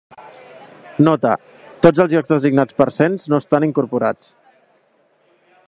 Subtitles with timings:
[1.07, 1.33] Nota:
[1.87, 4.31] tots els llocs designats per cens no estan incorporats.